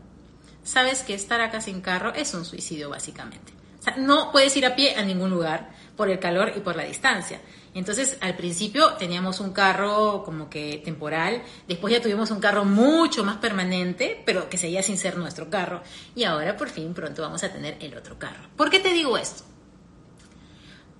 [0.62, 3.52] sabes que estar acá sin carro es un suicidio básicamente.
[3.80, 6.76] O sea, no puedes ir a pie a ningún lugar por el calor y por
[6.76, 7.40] la distancia.
[7.72, 13.24] Entonces, al principio teníamos un carro como que temporal, después ya tuvimos un carro mucho
[13.24, 15.82] más permanente, pero que seguía sin ser nuestro carro.
[16.14, 18.48] Y ahora por fin pronto vamos a tener el otro carro.
[18.56, 19.44] ¿Por qué te digo esto?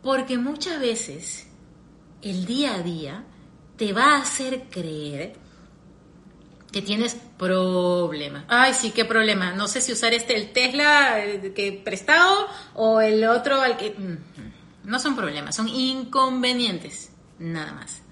[0.02, 1.48] Porque muchas veces
[2.22, 3.24] el día a día
[3.80, 5.32] te va a hacer creer
[6.70, 8.44] que tienes problemas.
[8.46, 9.52] Ay, sí, qué problema.
[9.52, 11.16] No sé si usar este, el Tesla
[11.54, 13.96] que prestado o el otro al que...
[14.84, 18.02] No son problemas, son inconvenientes, nada más.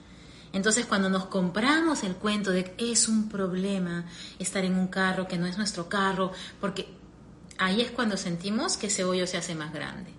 [0.54, 4.06] Entonces cuando nos compramos el cuento de que es un problema
[4.38, 6.88] estar en un carro que no es nuestro carro, porque
[7.58, 10.17] ahí es cuando sentimos que ese hoyo se hace más grande.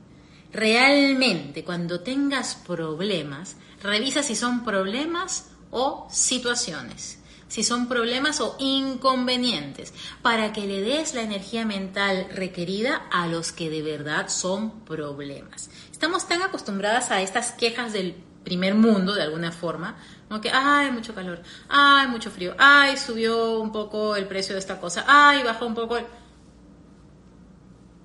[0.52, 9.94] Realmente, cuando tengas problemas, revisa si son problemas o situaciones, si son problemas o inconvenientes,
[10.22, 15.70] para que le des la energía mental requerida a los que de verdad son problemas.
[15.92, 19.98] Estamos tan acostumbradas a estas quejas del primer mundo, de alguna forma,
[20.30, 20.42] ¿no?
[20.42, 24.80] que, ay, mucho calor, ay, mucho frío, ay, subió un poco el precio de esta
[24.80, 26.00] cosa, ay, bajó un poco.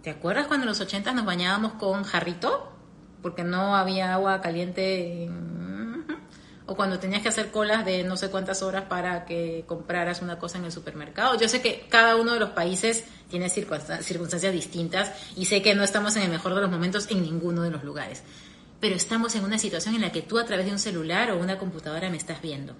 [0.05, 2.71] ¿Te acuerdas cuando en los 80 nos bañábamos con jarrito?
[3.23, 6.05] Porque no había agua caliente en
[6.67, 10.39] o cuando tenías que hacer colas de no sé cuántas horas para que compraras una
[10.39, 11.39] cosa en el supermercado.
[11.39, 15.83] Yo sé que cada uno de los países tiene circunstancias distintas y sé que no
[15.83, 18.23] estamos en el mejor de los momentos en ninguno de los lugares,
[18.81, 21.39] pero estamos en una situación en la que tú a través de un celular o
[21.39, 22.75] una computadora me estás viendo.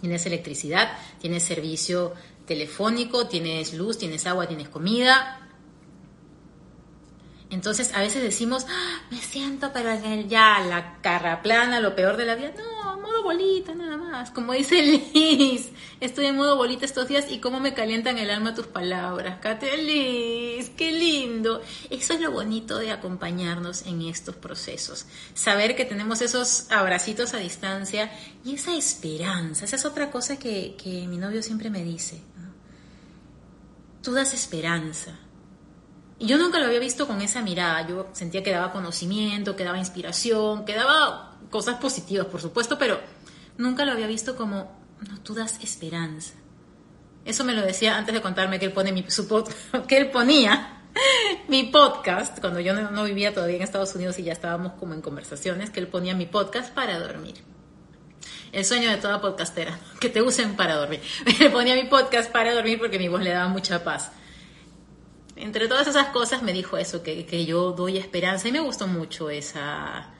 [0.00, 2.14] Tienes electricidad, tienes servicio
[2.46, 5.40] telefónico, tienes luz, tienes agua, tienes comida.
[7.54, 9.90] Entonces a veces decimos, ah, me siento pero
[10.26, 12.52] ya la carra plana, lo peor de la vida.
[12.58, 14.32] No, modo bolita nada más.
[14.32, 14.82] Como dice
[15.14, 19.38] Liz, estoy en modo bolita estos días y cómo me calientan el alma tus palabras.
[19.40, 21.62] Kate Liz, qué lindo.
[21.90, 25.06] Eso es lo bonito de acompañarnos en estos procesos.
[25.34, 28.10] Saber que tenemos esos abracitos a distancia
[28.44, 29.64] y esa esperanza.
[29.64, 32.20] Esa es otra cosa que, que mi novio siempre me dice.
[34.02, 35.20] Tú das esperanza
[36.18, 37.86] y yo nunca lo había visto con esa mirada.
[37.86, 43.00] Yo sentía que daba conocimiento, que daba inspiración, que daba cosas positivas, por supuesto, pero
[43.58, 46.34] nunca lo había visto como, no, tú das esperanza.
[47.24, 49.04] Eso me lo decía antes de contarme que él, pone mi,
[49.88, 50.82] que él ponía
[51.48, 54.94] mi podcast, cuando yo no, no, vivía todavía en Estados Unidos y ya estábamos como
[54.94, 57.34] en conversaciones, que él ponía mi podcast para dormir.
[58.52, 61.00] El sueño de toda podcastera, que te usen para dormir.
[61.40, 64.12] Él ponía mi podcast para dormir porque mi voz le daba mucha paz
[65.36, 69.30] entre todas esas cosas me dijo eso, que, yo doy esperanza y me gustó mucho
[69.30, 70.10] esa,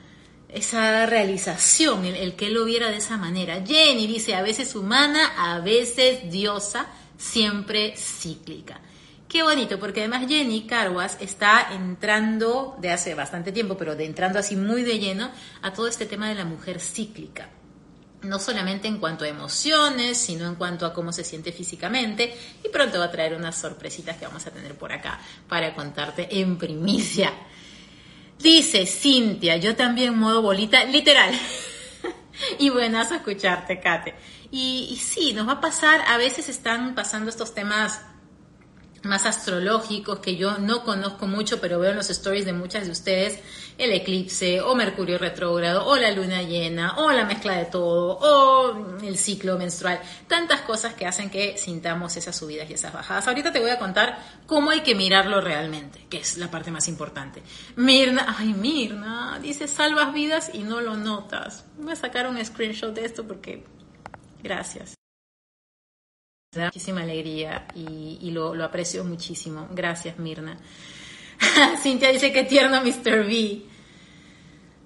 [0.49, 3.63] esa realización, el, el, que lo viera de esa manera.
[3.65, 8.81] Jenny dice, a veces humana, a veces diosa, siempre cíclica.
[9.27, 14.39] Qué bonito, porque además Jenny Carwas está entrando de hace bastante tiempo, pero de entrando
[14.39, 17.49] así muy de lleno a todo este tema de la mujer cíclica
[18.25, 22.35] no solamente en cuanto a emociones, sino en cuanto a cómo se siente físicamente.
[22.63, 26.39] Y pronto va a traer unas sorpresitas que vamos a tener por acá para contarte
[26.39, 27.31] en primicia.
[28.39, 31.33] Dice Cintia, yo también modo bolita, literal.
[32.59, 34.15] y buenas a escucharte, Kate.
[34.51, 38.01] Y, y sí, nos va a pasar, a veces están pasando estos temas
[39.05, 42.91] más astrológicos que yo no conozco mucho, pero veo en los stories de muchas de
[42.91, 43.39] ustedes,
[43.77, 48.99] el eclipse o Mercurio retrógrado o la luna llena o la mezcla de todo o
[49.01, 53.27] el ciclo menstrual, tantas cosas que hacen que sintamos esas subidas y esas bajadas.
[53.27, 56.87] Ahorita te voy a contar cómo hay que mirarlo realmente, que es la parte más
[56.87, 57.43] importante.
[57.75, 61.65] Mirna, ay Mirna, dice salvas vidas y no lo notas.
[61.77, 63.63] Voy a sacar un screenshot de esto porque
[64.41, 64.95] gracias
[66.55, 69.67] muchísima alegría y, lo, aprecio muchísimo.
[69.71, 70.57] Gracias, Mirna.
[71.81, 73.25] Cintia dice que tierno Mr.
[73.25, 73.63] B.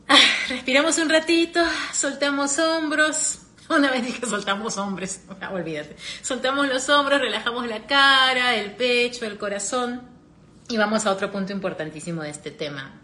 [0.08, 0.18] Ah,
[0.50, 1.62] respiramos un ratito,
[1.94, 3.42] soltamos hombros.
[3.70, 5.96] Una vez dije soltamos hombres, olvídate.
[6.24, 10.02] Soltamos los hombros, relajamos la cara, el pecho, el corazón.
[10.68, 13.00] Y vamos a otro punto importantísimo de este tema.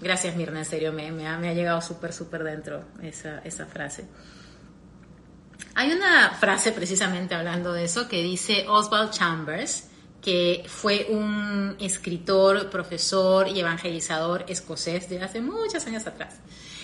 [0.00, 4.06] Gracias, Mirna, en serio, me, ha, llegado súper, súper dentro esa frase.
[5.74, 9.88] Hay una frase precisamente hablando de eso que dice Oswald Chambers,
[10.22, 16.36] que fue un escritor, profesor y evangelizador escocés de hace muchos años atrás.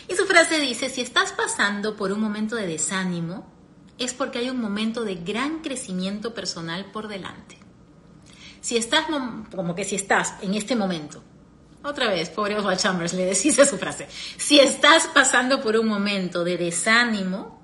[0.09, 3.51] Y su frase dice, si estás pasando por un momento de desánimo,
[3.97, 7.59] es porque hay un momento de gran crecimiento personal por delante.
[8.61, 9.07] Si estás,
[9.55, 11.23] como que si estás en este momento,
[11.83, 14.07] otra vez, pobre Oswald Chambers, le decís su frase,
[14.37, 17.60] si estás pasando por un momento de desánimo,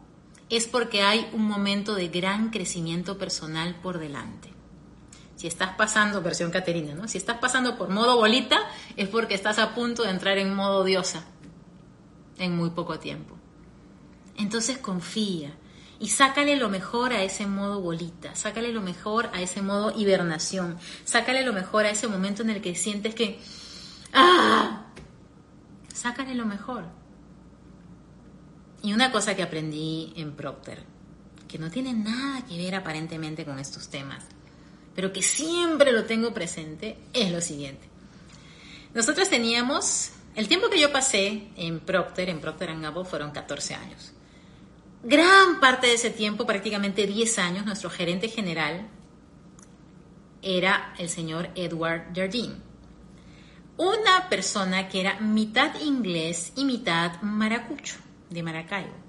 [0.49, 4.53] es porque hay un momento de gran crecimiento personal por delante.
[5.37, 7.09] Si estás pasando, versión Caterina, ¿no?
[7.09, 8.59] Si estás pasando por modo bolita,
[8.97, 11.25] es porque estás a punto de entrar en modo diosa
[12.39, 13.37] en muy poco tiempo.
[14.39, 15.55] Entonces confía
[15.99, 20.79] y sácale lo mejor a ese modo bolita, sácale lo mejor a ese modo hibernación,
[21.05, 23.41] sácale lo mejor a ese momento en el que sientes que...
[24.13, 24.87] ¡Ah!
[25.93, 26.85] Sácale lo mejor.
[28.87, 30.85] Y una cosa que aprendí en Procter,
[31.49, 34.23] que no tiene nada que ver aparentemente con estos temas,
[34.95, 37.89] pero que siempre lo tengo presente, es lo siguiente.
[38.95, 44.13] Nosotros teníamos, el tiempo que yo pasé en Procter, en Procter Gamble, fueron 14 años.
[45.03, 48.87] Gran parte de ese tiempo, prácticamente 10 años, nuestro gerente general
[50.43, 52.55] era el señor Edward Jardine.
[53.79, 59.07] Una persona que era mitad inglés y mitad maracucho de Maracaibo.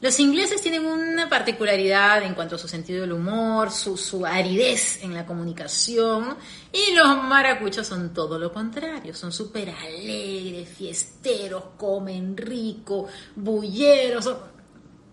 [0.00, 5.12] Los ingleses tienen una particularidad en cuanto a su sentido del humor, su, aridez en
[5.12, 6.36] la comunicación,
[6.72, 14.32] y los maracuchos son todo lo contrario, son súper alegres, fiesteros, comen rico, bulleros.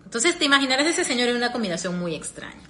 [0.04, 2.62] Entonces te imaginarás ese señor en una combinación muy extraña.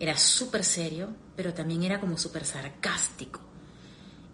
[0.00, 3.40] Era súper serio, pero también era como súper sarcástico.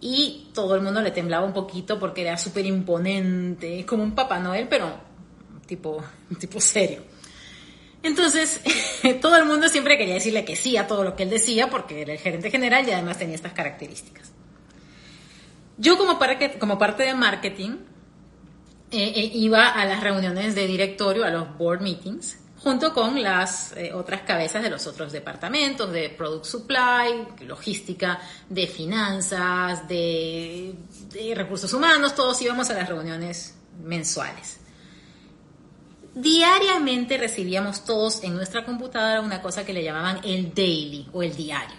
[0.01, 4.39] Y todo el mundo le temblaba un poquito porque era súper imponente, como un Papá
[4.39, 5.04] Noel, pero
[5.67, 6.03] tipo,
[6.39, 7.03] tipo serio.
[8.03, 8.61] Entonces,
[9.23, 12.03] todo el mundo siempre quería decirle que sí a todo lo que él decía porque
[12.03, 14.33] era el gerente general y además tenía estas características.
[15.77, 16.19] Yo como,
[16.61, 17.79] como parte de marketing
[18.91, 23.73] eh, eh, iba a las reuniones de directorio, a los board meetings, junto con las
[23.77, 30.75] eh, otras cabezas de los otros departamentos, de Product Supply, logística, de finanzas, de
[31.35, 34.61] recursos humanos, todos íbamos a las reuniones mensuales.
[36.15, 41.35] Diariamente recibíamos todos en nuestra computadora una cosa que le llamaban el daily o el
[41.35, 41.77] diario.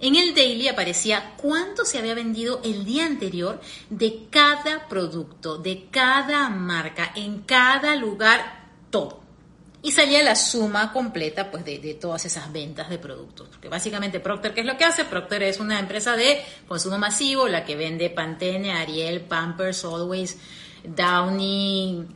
[0.00, 5.88] En el daily aparecía cuánto se había vendido el día anterior de cada producto, de
[5.90, 9.20] cada marca, en cada lugar, todo.
[9.82, 13.48] Y salía la suma completa pues, de, de, todas esas ventas de productos.
[13.48, 15.04] Porque básicamente Procter, ¿qué es lo que hace?
[15.04, 20.38] Procter es una empresa de consumo masivo, la que vende Pantene, Ariel, Pampers, Always,
[20.84, 22.06] Downy,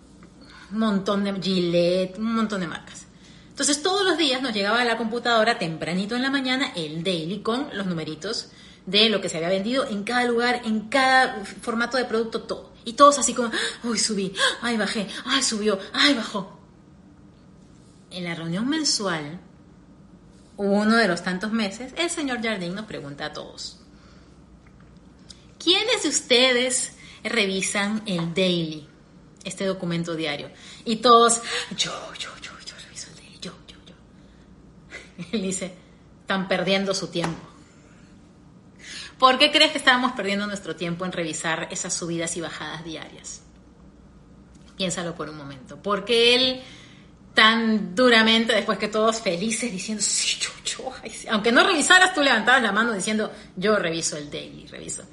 [0.78, 3.06] montón de Gillette, un montón de marcas.
[3.48, 7.40] Entonces todos los días nos llegaba a la computadora tempranito en la mañana el daily
[7.40, 8.50] con los numeritos
[8.86, 12.72] de lo que se había vendido en cada lugar, en cada formato de producto, todo.
[12.84, 13.50] Y todos así como,
[13.84, 16.58] uy, subí, ay, bajé, ay, subió, ay, bajó.
[18.10, 19.40] En la reunión mensual,
[20.56, 23.78] uno de los tantos meses, el señor Jardín nos pregunta a todos,
[25.58, 28.88] ¿quiénes de ustedes revisan el daily?
[29.44, 30.50] Este documento diario.
[30.84, 31.42] Y todos,
[31.76, 35.24] yo, yo, yo, yo reviso el daily, yo, yo, yo.
[35.32, 35.74] Él dice,
[36.20, 37.40] están perdiendo su tiempo.
[39.18, 43.42] ¿Por qué crees que estábamos perdiendo nuestro tiempo en revisar esas subidas y bajadas diarias?
[44.76, 45.80] Piénsalo por un momento.
[45.80, 46.62] Porque él
[47.32, 50.92] tan duramente, después que todos felices diciendo, sí, yo, yo,
[51.30, 55.04] aunque no revisaras, tú levantabas la mano diciendo, yo reviso el daily, reviso.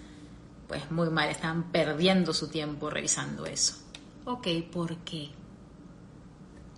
[0.68, 3.76] Pues muy mal, están perdiendo su tiempo revisando eso.
[4.24, 5.30] Ok, ¿por qué?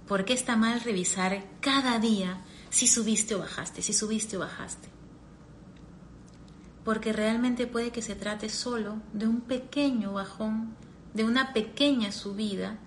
[0.07, 4.87] ¿Por qué está mal revisar cada día si subiste o bajaste, si subiste o bajaste?
[6.85, 10.73] Porque realmente puede que se trate solo de un pequeño bajón,
[11.13, 12.79] de una pequeña subida,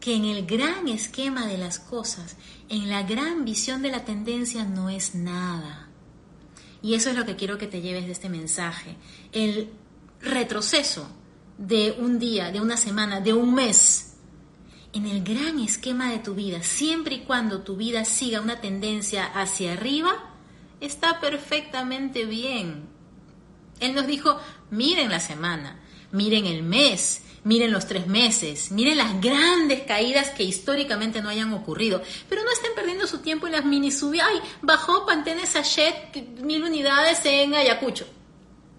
[0.00, 2.38] que en el gran esquema de las cosas,
[2.70, 5.88] en la gran visión de la tendencia, no es nada.
[6.80, 8.96] Y eso es lo que quiero que te lleves de este mensaje.
[9.32, 9.70] El
[10.22, 11.06] retroceso
[11.60, 14.14] de un día, de una semana, de un mes,
[14.94, 19.26] en el gran esquema de tu vida, siempre y cuando tu vida siga una tendencia
[19.26, 20.10] hacia arriba,
[20.80, 22.88] está perfectamente bien.
[23.78, 24.38] Él nos dijo,
[24.70, 25.78] miren la semana,
[26.12, 31.52] miren el mes, miren los tres meses, miren las grandes caídas que históricamente no hayan
[31.52, 34.28] ocurrido, pero no estén perdiendo su tiempo en las mini subidas.
[34.30, 38.06] Ay, bajó Pantene Sachet mil unidades en Ayacucho.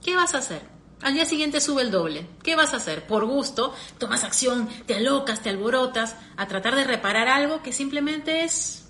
[0.04, 0.71] ¿Qué vas a hacer?
[1.02, 2.28] Al día siguiente sube el doble.
[2.44, 3.08] ¿Qué vas a hacer?
[3.08, 8.44] Por gusto, tomas acción, te alocas, te alborotas a tratar de reparar algo que simplemente
[8.44, 8.88] es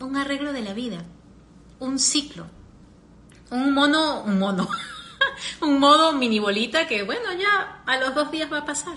[0.00, 1.04] un arreglo de la vida,
[1.78, 2.46] un ciclo,
[3.50, 4.68] un mono, un mono,
[5.60, 8.96] un modo mini bolita que, bueno, ya a los dos días va a pasar.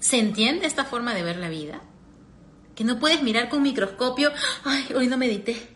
[0.00, 1.82] ¿Se entiende esta forma de ver la vida?
[2.74, 4.32] Que no puedes mirar con microscopio,
[4.64, 5.73] ay, hoy no medité,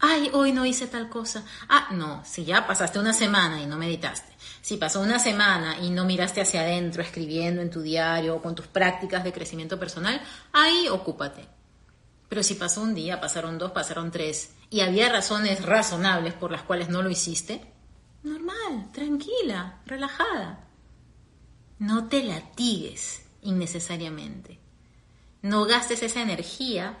[0.00, 1.44] ay, hoy no hice tal cosa.
[1.68, 5.90] Ah, no, si ya pasaste una semana y no meditaste, si pasó una semana y
[5.90, 10.20] no miraste hacia adentro escribiendo en tu diario o con tus prácticas de crecimiento personal,
[10.52, 11.48] ahí ocúpate.
[12.28, 16.62] Pero si pasó un día, pasaron dos, pasaron tres, y había razones razonables por las
[16.62, 17.72] cuales no lo hiciste,
[18.22, 20.64] normal, tranquila, relajada.
[21.78, 24.58] No te latigues innecesariamente.
[25.42, 26.98] No gastes esa energía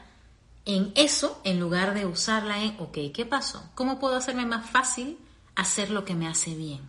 [0.66, 3.70] en eso en lugar de usarla en, ok, ¿qué pasó?
[3.74, 5.16] ¿Cómo puedo hacerme más fácil
[5.54, 6.82] hacer lo que me hace bien?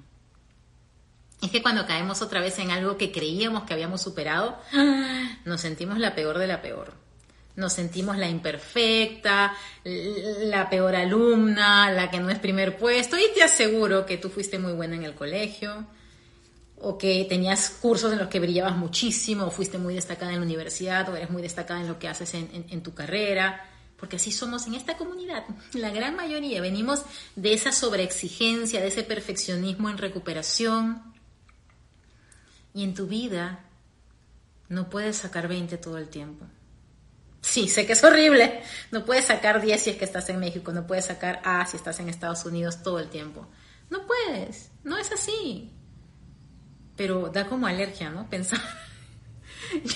[1.42, 4.58] Es que cuando caemos otra vez en algo que creíamos que habíamos superado,
[5.46, 6.94] nos sentimos la peor de la peor.
[7.56, 13.44] Nos sentimos la imperfecta, la peor alumna, la que no es primer puesto, y te
[13.44, 15.86] aseguro que tú fuiste muy buena en el colegio,
[16.80, 20.46] o que tenías cursos en los que brillabas muchísimo, o fuiste muy destacada en la
[20.46, 24.68] universidad, o eres muy destacada en lo que haces en, tu carrera, porque así somos
[24.68, 25.44] en esta comunidad.
[25.74, 27.04] La gran mayoría venimos
[27.36, 31.02] de esa sobreexigencia, de ese perfeccionismo en recuperación.
[32.76, 33.66] Y en tu vida
[34.70, 36.46] no puedes sacar 20 todo el tiempo.
[37.42, 38.62] Sí, sé que es horrible.
[38.92, 41.78] No puedes sacar 10 si es que estás en México, no puedes sacar A si
[41.78, 43.48] estás en Estados Unidos todo el tiempo.
[43.90, 45.73] No puedes, no es así
[46.98, 48.29] pero da como alergia, ¿no?
[48.29, 48.60] Pensar.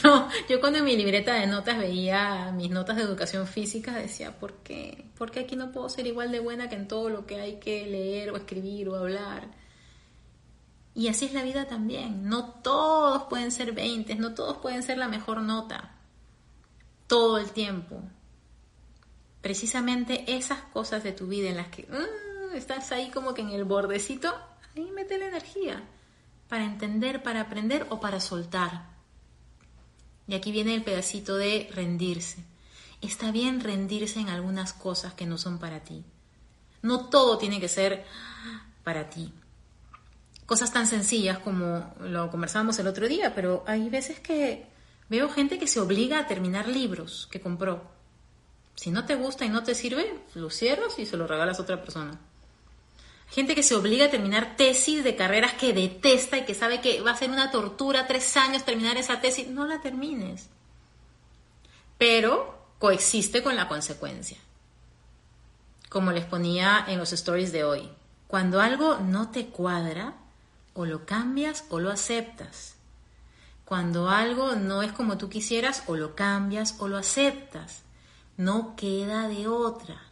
[0.03, 4.37] Yo, yo cuando en mi libreta de notas veía mis notas de educación física, decía,
[4.37, 5.05] ¿por qué?
[5.17, 7.59] ¿Por qué aquí no puedo ser igual de buena que en todo lo que hay
[7.59, 9.49] que leer o escribir o hablar?
[10.93, 12.27] Y así es la vida también.
[12.27, 15.95] No todos pueden ser 20, no todos pueden ser la mejor nota.
[17.07, 18.01] Todo el tiempo.
[19.41, 23.51] Precisamente esas cosas de tu vida en las que mm, estás ahí como que en
[23.51, 24.33] el bordecito,
[24.75, 25.81] ahí mete la energía
[26.51, 28.89] para entender, para aprender o para soltar.
[30.27, 32.43] Y aquí viene el pedacito de rendirse.
[32.99, 36.03] Está bien rendirse en algunas cosas que no son para ti.
[36.81, 38.03] No todo tiene que ser
[38.83, 39.33] para ti.
[40.45, 44.67] Cosas tan sencillas como lo conversábamos el otro día, pero hay veces que
[45.07, 47.81] veo gente que se obliga a terminar libros que compró.
[48.75, 51.63] Si no te gusta y no te sirve, lo cierras y se lo regalas a
[51.63, 52.19] otra persona.
[53.31, 56.99] Gente que se obliga a terminar tesis de carreras que detesta y que sabe que
[56.99, 59.47] va a ser una tortura tres años terminar esa tesis.
[59.47, 60.49] No la termines.
[61.97, 64.37] Pero coexiste con la consecuencia.
[65.87, 67.89] Como les ponía en los stories de hoy.
[68.27, 70.15] Cuando algo no te cuadra,
[70.73, 72.75] o lo cambias o lo aceptas.
[73.63, 77.83] Cuando algo no es como tú quisieras, o lo cambias o lo aceptas.
[78.35, 80.10] No queda de otra.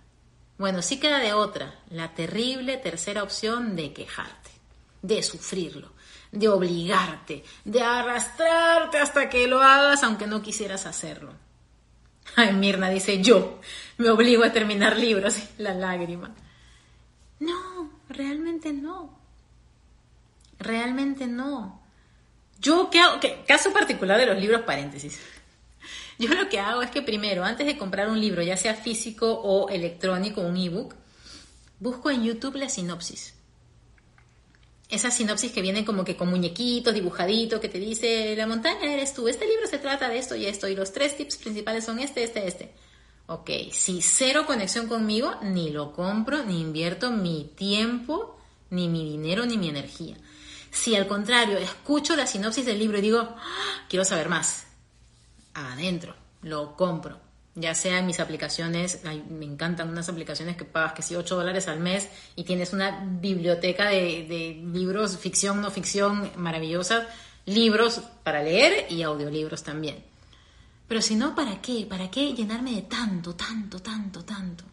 [0.59, 4.51] Bueno, sí queda de otra, la terrible tercera opción de quejarte,
[5.01, 5.93] de sufrirlo,
[6.33, 11.31] de obligarte, de arrastrarte hasta que lo hagas aunque no quisieras hacerlo.
[12.35, 13.61] Ay, Mirna dice, yo
[13.97, 16.35] me obligo a terminar libros, la lágrima.
[17.39, 19.17] No, realmente no.
[20.59, 21.81] Realmente no.
[22.59, 23.21] Yo, ¿qué hago?
[23.47, 25.21] Caso particular de los libros, paréntesis.
[26.19, 29.31] Yo lo que hago es que primero, antes de comprar un libro, ya sea físico
[29.31, 30.93] o electrónico, un ebook,
[31.79, 33.35] busco en YouTube la sinopsis.
[34.89, 39.13] Esa sinopsis que vienen como que con muñequitos, dibujaditos, que te dice, la montaña eres
[39.13, 41.99] tú, este libro se trata de esto y esto, y los tres tips principales son
[41.99, 42.73] este, este, este.
[43.27, 48.37] Ok, si cero conexión conmigo, ni lo compro, ni invierto mi tiempo,
[48.71, 50.17] ni mi dinero, ni mi energía.
[50.69, 54.65] Si al contrario, escucho la sinopsis del libro y digo, ah, quiero saber más,
[55.53, 57.19] adentro, lo compro.
[57.55, 61.67] Ya sea en mis aplicaciones, me encantan unas aplicaciones que pagas que si 8 dólares
[61.67, 67.07] al mes y tienes una biblioteca de, libros, ficción, no ficción, maravillosa,
[67.45, 70.03] libros para leer y audiolibros también.
[70.87, 71.85] Pero si no, ¿para qué?
[71.89, 74.63] ¿Para qué llenarme de tanto, tanto, tanto, tanto?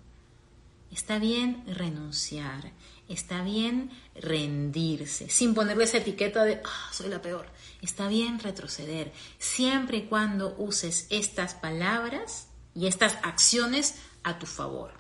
[0.93, 2.73] Está bien renunciar,
[3.09, 7.47] está bien rendirse, sin ponerle esa etiqueta de, ah, soy la peor.
[7.83, 14.93] Está bien retroceder, siempre y cuando uses estas palabras y estas acciones a tu favor.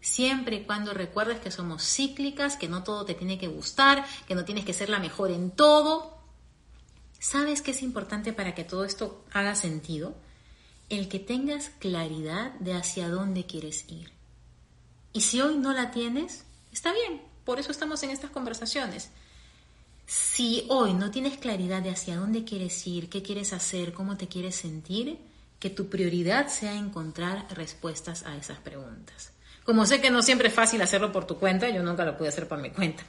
[0.00, 4.34] Siempre y cuando recuerdes que somos cíclicas, que no todo te tiene que gustar, que
[4.34, 6.18] no tienes que ser la mejor en todo.
[7.18, 10.14] ¿Sabes qué es importante para que todo esto haga sentido?
[10.88, 14.12] El que tengas claridad de hacia dónde quieres ir.
[15.12, 19.08] Y si hoy no la tienes, está bien, por eso estamos en estas conversaciones.
[20.04, 24.28] Si hoy no tienes claridad de hacia dónde quieres ir, qué quieres hacer, cómo te
[24.28, 25.16] quieres sentir,
[25.58, 29.32] que tu prioridad sea encontrar respuestas a esas preguntas.
[29.64, 32.28] Como sé que no siempre es fácil hacerlo por tu cuenta, yo nunca lo pude
[32.28, 33.02] hacer por mi cuenta.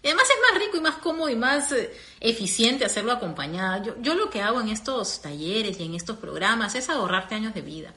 [0.00, 3.82] Y además es más rico y más cómodo y más eh, eficiente hacerlo acompañada.
[3.82, 7.52] Yo, yo lo que hago en estos talleres y en estos programas es ahorrarte años
[7.52, 7.94] de vida.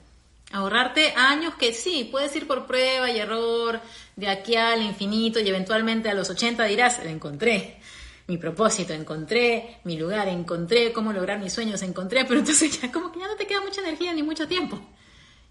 [0.51, 3.81] Ahorrarte años que sí, puedes ir por prueba y error
[4.15, 7.79] de aquí al infinito y eventualmente a los 80 dirás, encontré
[8.27, 13.11] mi propósito, encontré mi lugar, encontré cómo lograr mis sueños, encontré, pero entonces ya como
[13.11, 14.79] que ya no te queda mucha energía ni mucho tiempo.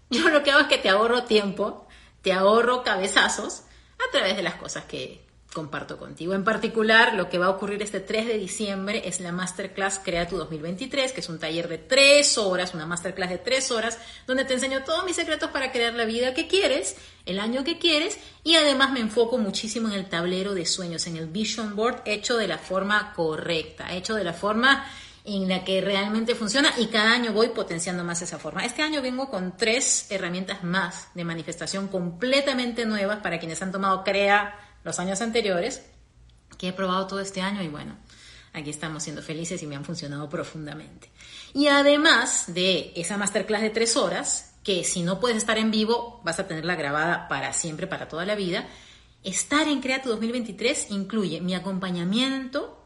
[0.09, 1.87] Yo lo que hago es que te ahorro tiempo,
[2.21, 3.63] te ahorro cabezazos
[3.97, 6.33] a través de las cosas que, comparto contigo.
[6.33, 10.27] En particular, lo que va a ocurrir este 3 de diciembre es la Masterclass Crea
[10.27, 14.45] tu 2023, que es un taller de tres horas, una Masterclass de tres horas, donde
[14.45, 16.95] te enseño todos mis secretos para crear la vida que quieres,
[17.25, 21.17] el año que quieres, y además me enfoco muchísimo en el tablero de sueños, en
[21.17, 24.85] el Vision Board hecho de la forma correcta, hecho de la forma
[25.27, 28.63] en la que realmente funciona y cada año voy potenciando más esa forma.
[28.63, 34.05] Este año vengo con tres herramientas más de manifestación completamente nuevas para quienes han tomado
[34.05, 35.83] Crea los años anteriores,
[36.57, 37.97] que he probado todo este año y bueno,
[38.53, 41.11] aquí estamos siendo felices y me han funcionado profundamente.
[41.53, 46.21] Y además de esa masterclass de tres horas, que si no puedes estar en vivo,
[46.23, 48.65] vas a tenerla grabada para siempre, para toda la vida,
[49.23, 52.81] estar en Creato 2023 incluye mi acompañamiento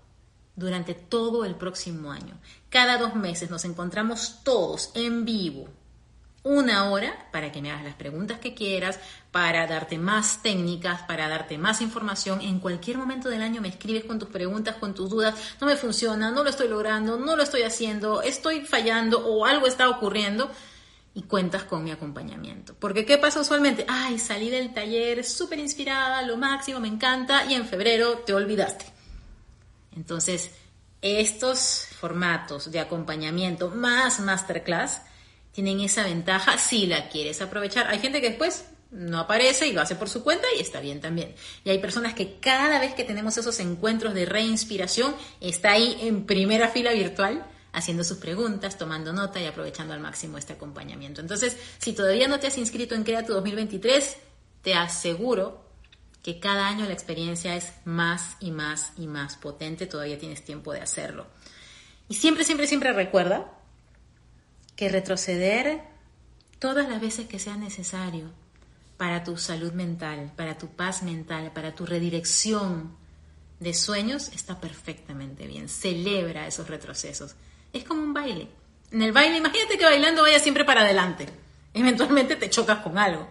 [0.56, 2.40] durante todo el próximo año.
[2.70, 5.70] Cada dos meses nos encontramos todos en vivo
[6.44, 9.00] una hora para que me hagas las preguntas que quieras,
[9.32, 12.42] para darte más técnicas, para darte más información.
[12.42, 15.36] En cualquier momento del año me escribes con tus preguntas, con tus dudas.
[15.60, 19.68] No me funciona, no lo estoy logrando, no lo estoy haciendo, estoy fallando o algo
[19.68, 20.50] está ocurriendo.
[21.14, 22.74] Y cuentas con mi acompañamiento.
[22.80, 23.86] Porque ¿qué pasa usualmente?
[23.88, 28.86] Ay, salí del taller súper inspirada, lo máximo, me encanta, y en febrero te olvidaste.
[29.94, 30.52] Entonces,
[31.02, 35.02] estos formatos de acompañamiento más masterclass
[35.52, 37.88] tienen esa ventaja si la quieres aprovechar.
[37.88, 41.00] Hay gente que después no aparece y lo hace por su cuenta y está bien
[41.00, 41.34] también.
[41.64, 46.26] Y hay personas que cada vez que tenemos esos encuentros de reinspiración, está ahí en
[46.26, 51.22] primera fila virtual haciendo sus preguntas, tomando nota y aprovechando al máximo este acompañamiento.
[51.22, 54.18] Entonces, si todavía no te has inscrito en Crea tu 2023,
[54.62, 55.66] te aseguro
[56.22, 60.74] que cada año la experiencia es más y más y más potente, todavía tienes tiempo
[60.74, 61.28] de hacerlo.
[62.10, 63.61] Y siempre, siempre, siempre recuerda
[64.82, 65.80] que retroceder
[66.58, 68.32] todas las veces que sea necesario
[68.98, 72.98] para tu salud mental, para tu paz mental, para tu redirección
[73.60, 75.70] de sueños, está perfectamente bien.
[75.70, 77.36] Celebra esos retrocesos.
[77.72, 78.48] Es como un baile.
[78.90, 81.28] En el baile, imagínate que bailando vaya siempre para adelante.
[81.76, 83.28] Eventualmente te chocas con algo.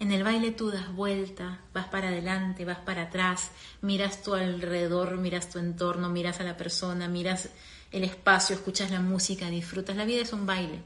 [0.00, 3.52] En el baile tú das vuelta, vas para adelante, vas para atrás,
[3.82, 7.50] miras tu alrededor, miras tu entorno, miras a la persona, miras
[7.92, 9.96] el espacio, escuchas la música, disfrutas.
[9.96, 10.80] La vida es un baile.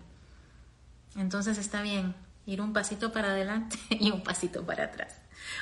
[1.17, 2.15] Entonces está bien
[2.47, 5.17] ir un pasito para adelante y un pasito para atrás.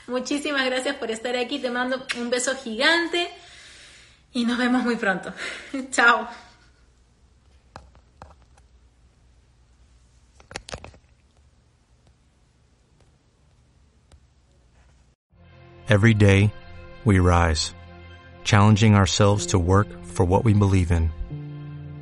[0.07, 1.59] Muchísimas gracias por estar aquí.
[1.59, 3.29] Te mando un beso gigante
[4.33, 5.33] y nos vemos muy pronto.
[5.91, 6.29] Chao.
[15.87, 16.51] Every day,
[17.05, 17.75] we rise,
[18.43, 21.11] challenging ourselves to work for what we believe in.